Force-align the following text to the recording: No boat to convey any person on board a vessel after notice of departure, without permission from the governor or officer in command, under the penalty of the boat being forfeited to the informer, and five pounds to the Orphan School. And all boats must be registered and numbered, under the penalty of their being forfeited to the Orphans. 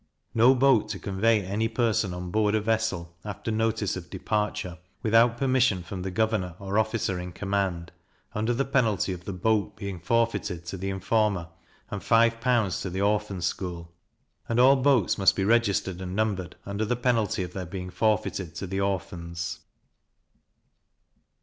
No 0.33 0.55
boat 0.55 0.89
to 0.89 0.97
convey 0.97 1.43
any 1.45 1.67
person 1.67 2.11
on 2.11 2.31
board 2.31 2.55
a 2.55 2.59
vessel 2.59 3.15
after 3.23 3.51
notice 3.51 3.95
of 3.95 4.09
departure, 4.09 4.79
without 5.03 5.37
permission 5.37 5.83
from 5.83 6.01
the 6.01 6.09
governor 6.09 6.55
or 6.57 6.79
officer 6.79 7.19
in 7.19 7.31
command, 7.31 7.91
under 8.33 8.51
the 8.51 8.65
penalty 8.65 9.13
of 9.13 9.25
the 9.25 9.31
boat 9.31 9.77
being 9.77 9.99
forfeited 9.99 10.65
to 10.65 10.75
the 10.77 10.89
informer, 10.89 11.49
and 11.91 12.01
five 12.03 12.41
pounds 12.41 12.81
to 12.81 12.89
the 12.89 13.01
Orphan 13.01 13.43
School. 13.43 13.93
And 14.49 14.59
all 14.59 14.75
boats 14.77 15.19
must 15.19 15.35
be 15.35 15.43
registered 15.45 16.01
and 16.01 16.15
numbered, 16.15 16.55
under 16.65 16.83
the 16.83 16.95
penalty 16.95 17.43
of 17.43 17.53
their 17.53 17.67
being 17.67 17.91
forfeited 17.91 18.55
to 18.55 18.65
the 18.65 18.79
Orphans. 18.81 19.59